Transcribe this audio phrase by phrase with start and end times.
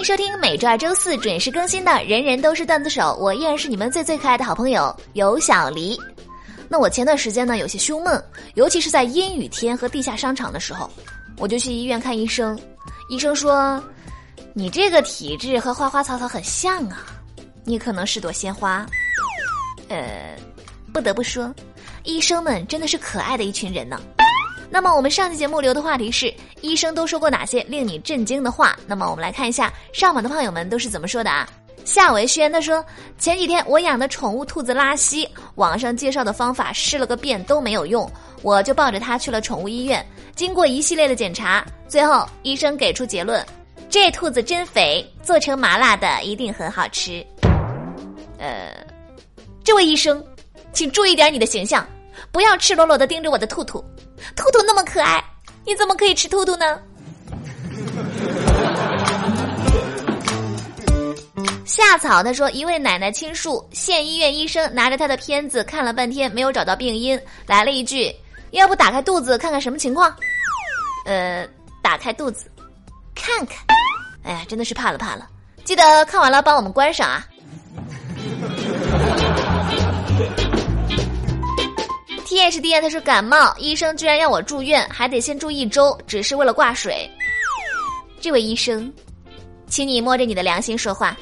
[0.00, 5.94] 迎收听每周二、周四准时更新的《人人都是段子手》，我依然是你们最最可爱的好朋友尤小黎。
[6.70, 8.24] 那我前段时间呢有些胸闷，
[8.54, 10.90] 尤其是在阴雨天和地下商场的时候，
[11.36, 12.58] 我就去医院看医生。
[13.10, 13.82] 医生说
[14.54, 17.04] ：“你这个体质和花花草草很像啊，
[17.64, 18.86] 你可能是朵鲜花。”
[19.88, 20.34] 呃，
[20.94, 21.54] 不得不说，
[22.04, 24.00] 医生们真的是可爱的一群人呢。
[24.70, 28.78] 那么我们上期节目留的话题是：医生都说过哪些令你震惊的话？
[28.86, 31.48] 那么我们来看一下上榜的胖友们都是怎么说的啊？
[31.84, 32.84] 夏维轩他说：
[33.18, 38.08] 前几天我养的宠物兔子拉稀，网上介绍的方法试了个遍都没有用，
[38.42, 40.06] 我就抱着它去了宠物医院。
[40.36, 43.44] 经过一系列的检查，最后医生给出结论：
[43.88, 47.26] 这兔子真肥，做成麻辣的一定很好吃。
[48.38, 48.72] 呃，
[49.64, 50.24] 这位医生，
[50.72, 51.84] 请注意点你的形象，
[52.32, 53.84] 不要赤裸裸的盯着我的兔兔。
[54.36, 55.22] 兔兔那么可爱，
[55.64, 56.80] 你怎么可以吃兔兔呢？
[61.64, 68.14] 夏草他说，一位奶奶亲述，县医院医生拿着他的片子看了半天，没有找到病因，来了一句
[68.50, 70.14] ：“要不打开肚子看看什么情况？”
[71.06, 71.46] 呃，
[71.80, 72.50] 打开肚子，
[73.14, 73.58] 看看。
[74.24, 75.28] 哎呀，真的是怕了怕了！
[75.64, 77.24] 记得看完了帮我们关上啊。
[82.30, 87.10] T H D 他说感冒，医生居然让我住院，还得先住一周，只是为了挂水。
[88.20, 88.92] 这位医生，
[89.66, 91.16] 请你摸着你的良心说话。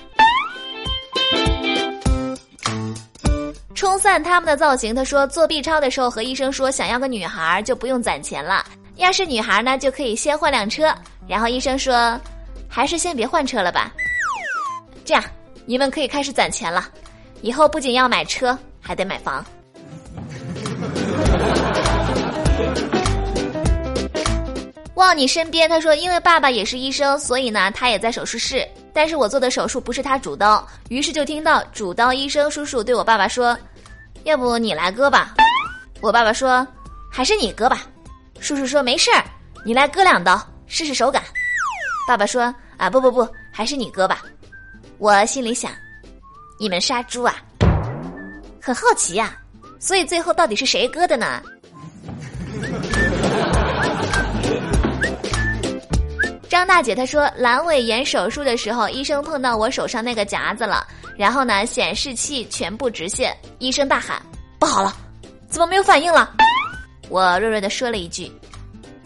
[3.74, 8.62] 冲散他们的造型，他说做 B 超的时候和医生说想要个女孩就不用攒钱了，
[8.96, 10.94] 要是女孩呢就可以先换辆车。
[11.26, 12.20] 然后医生说，
[12.68, 13.90] 还是先别换车了吧。
[15.06, 15.24] 这样
[15.64, 16.86] 你们可以开始攒钱了，
[17.40, 19.42] 以后不仅要买车，还得买房。
[24.94, 28.66] 望你身边，他说：“因为爸爸也是医生，所以呢，他也在手术室。
[28.92, 33.56] 但是我做的手术不是他主刀，于是就听到主刀医生叔叔对我爸爸说
[34.24, 35.34] ：‘要不你来割吧。’
[36.02, 36.66] 我爸爸说
[37.10, 37.86] ：‘还是你割吧。’
[38.40, 39.24] 叔叔说：‘没事儿，
[39.64, 41.22] 你来割两刀，试试手感。’
[42.06, 44.20] 爸爸说：‘啊，不不不，还是你割吧。’
[44.98, 45.70] 我心里想：
[46.58, 47.36] 你们杀猪啊？
[48.60, 49.38] 很好奇呀。
[49.78, 51.40] 所以最后到底是谁割的呢？”
[56.48, 64.20] 张大姐她说，阑尾炎手术的时候，医生碰到我手上那个夹子了，然后呢，显示器全部直线，医生大喊
[64.58, 64.96] ：“不好了，
[65.48, 66.34] 怎么没有反应了？”
[67.10, 68.32] 我弱弱的说了一句：“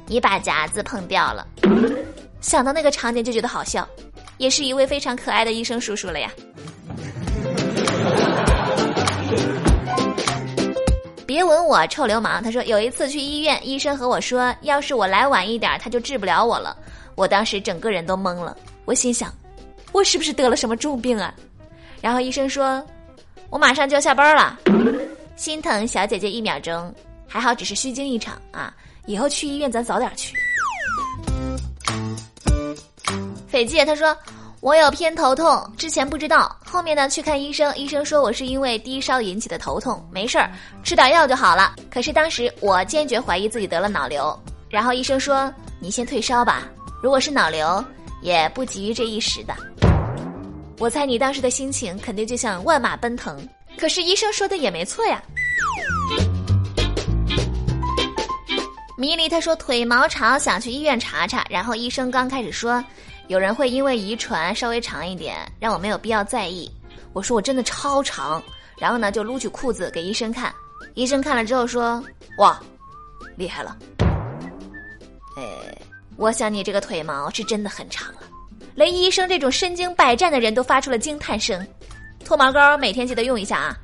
[0.06, 1.46] 你把夹子碰掉了。”
[2.40, 3.86] 想到那个场景就觉得好笑，
[4.38, 6.30] 也是一位非常可爱的医生叔叔了呀。
[11.32, 12.42] 别吻我，臭流氓！
[12.42, 16.76] 他说有一次去医院，医生和我说，要是我来晚一点，他就治不了我了。
[17.14, 18.54] 我当时整个人都懵了，
[18.84, 19.32] 我心想，
[19.92, 21.32] 我是不是得了什么重病啊？
[22.02, 22.86] 然后医生说，
[23.48, 24.58] 我马上就要下班了，
[25.34, 26.94] 心疼小姐姐一秒钟，
[27.26, 28.74] 还好只是虚惊一场啊！
[29.06, 30.36] 以后去医院咱早点去。
[33.48, 34.14] 斐济他说，
[34.62, 40.48] 我有偏头痛，之前不知道，后面呢去看医生，医生说我是因为低烧引起的头痛，没事儿，
[40.84, 41.74] 吃点药就好了。
[41.90, 44.40] 可是当时我坚决怀疑自己得了脑瘤，
[44.70, 46.68] 然后医生说，你先退烧吧。
[47.02, 47.84] 如果是脑瘤，
[48.20, 49.54] 也不急于这一时的。
[50.78, 53.36] 我猜你当时的心情肯定就像万马奔腾。
[53.76, 55.20] 可是医生说的也没错呀。
[58.96, 61.44] 迷离他说腿毛长，想去医院查查。
[61.50, 62.82] 然后医生刚开始说，
[63.28, 66.70] 有人会因为遗传稍微长一点，让我没有必要在意。
[67.12, 68.42] 我说我真的超长。
[68.78, 70.52] 然后呢，就撸起裤子给医生看。
[70.94, 72.02] 医生看了之后说
[72.38, 72.60] ：“哇，
[73.36, 73.76] 厉害了。”
[75.36, 75.44] 哎。
[76.18, 78.20] 我想你这个腿毛是真的很长了，
[78.74, 81.66] 连医生这种身经百战的人都发出了惊叹声。
[82.22, 83.76] 脱毛膏每天记得用一下啊。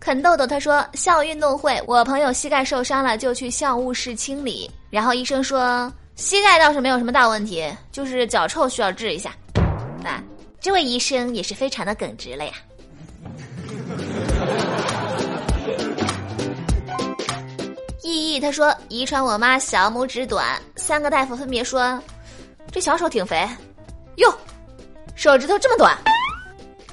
[0.00, 9.30] 肯豆豆他说，校运动会，我朋友膝盖受伤了，就去校务室清理，然后医生说膝盖倒是没有什么大问题，就是脚臭需要治一下。
[10.02, 10.24] 啊，
[10.58, 12.52] 这位医生也是非常的耿直了呀。
[18.02, 22.02] 意义他说遗传我妈小拇指短，三个大夫分别说，
[22.72, 23.46] 这小手挺肥，
[24.16, 24.34] 哟，
[25.14, 25.94] 手指头这么短，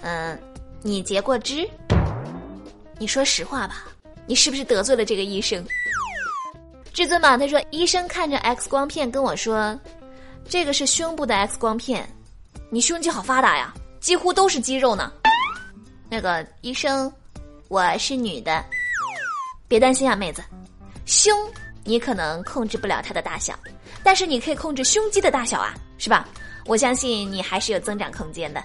[0.02, 0.38] 嗯，
[0.82, 1.68] 你截过肢？
[3.00, 3.84] 你说实话吧，
[4.26, 5.66] 你是不是得罪了这个医生？
[6.94, 9.80] 至尊宝他说医生看着 X 光片跟我说，
[10.50, 12.10] 这个是胸部的 X 光片，
[12.72, 15.12] 你胸肌好发达呀，几乎都是肌肉呢。
[16.10, 17.12] 那个医生，
[17.68, 18.66] 我是女的，
[19.68, 20.44] 别担心啊，妹子。
[21.06, 21.38] 胸
[21.84, 23.58] 你可能控制不了它的大小，
[24.04, 26.28] 但是你可以控制胸肌的大小啊，是吧？
[26.66, 28.64] 我相信你还是有增长空间的。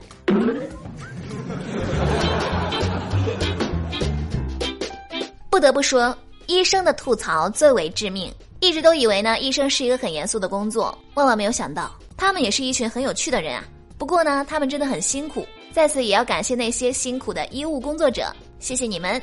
[5.52, 6.16] 不得不说，
[6.46, 8.32] 医生的吐槽最为致命。
[8.58, 13.62] 一直都以为呢，医生是一个很严肃的工作，万万没有想到，他们也是一群很有趣的人啊。
[13.98, 19.20] 不过呢，他们真的很辛苦，在此也要感谢那些辛苦的医务工作者，谢谢你们。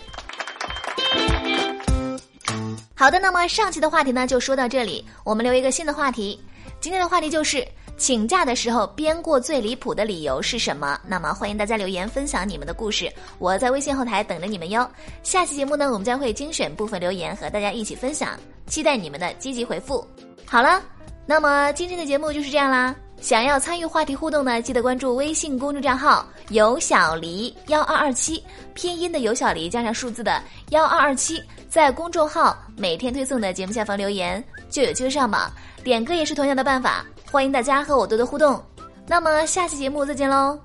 [2.94, 6.40] 好的，那么上期的话题呢就说到这里，我们留一个新的话题，
[6.80, 7.68] 今天的话题就是
[8.00, 10.98] 请假的时候编过最离谱的理由是什么？
[11.06, 14.90] 那么欢迎大家留言分享你们的故事，我在微信后台等着你们哟。
[15.22, 18.40] 下期节目呢，我们将会精选部分留言和大家一起分享。
[18.68, 20.08] 期待你们的积极回复。
[20.46, 20.82] 好了，
[21.26, 22.96] 那么今天的节目就是这样啦。
[23.20, 28.42] 想要参与话题互动呢，记得关注微信公众账号“有小黎幺二二七”，
[28.74, 35.52] 拼音的有小黎加上数字的幺二二七，在公众号每天推送的节目下方留言就有机会上榜。
[35.84, 38.63] 点歌也是同样的办法，欢迎大家和我多多互动。
[39.07, 40.59] 那么下期节目再见喽，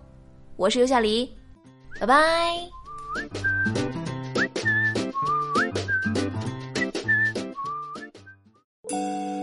[0.55, 1.29] 我是有小黎，
[1.99, 2.55] 拜拜。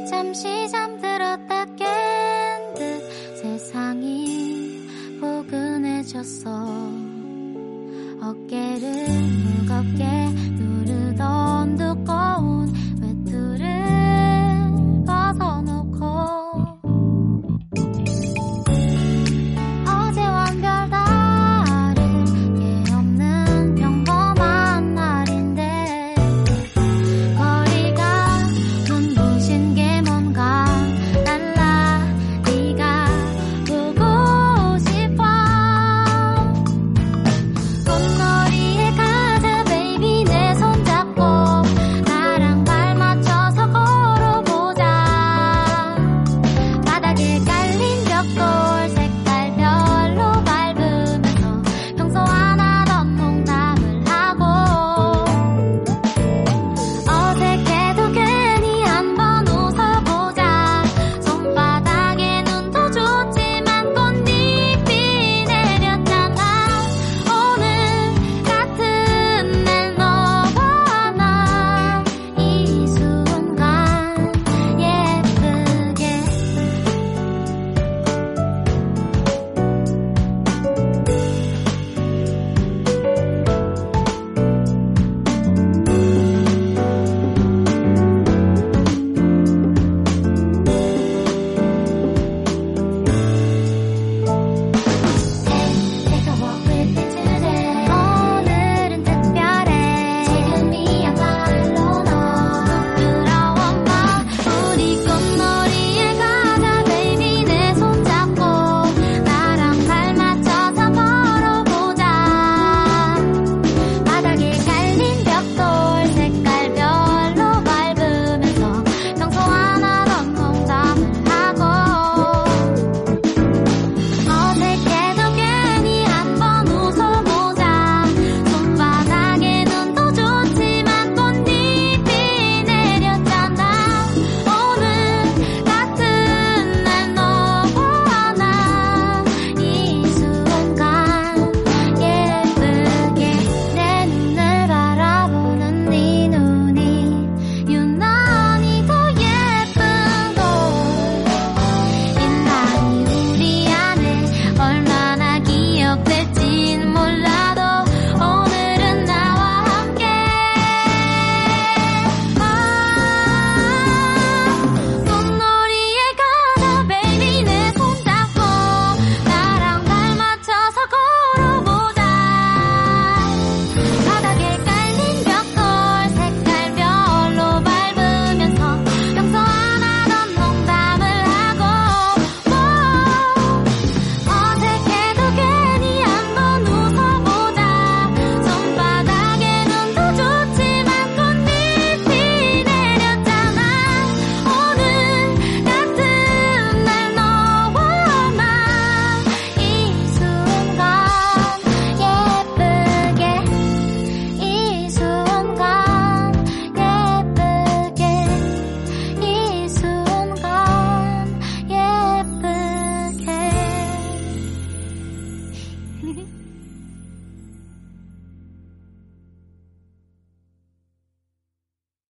[0.08, 1.09] 잠시 잠들